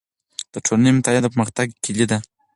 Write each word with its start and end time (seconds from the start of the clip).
د 0.53 0.55
ټولنې 0.65 0.91
مطالعه 0.97 1.21
د 1.23 1.27
پرمختګ 1.33 1.67
کیلي 1.83 2.05
ده. 2.11 2.17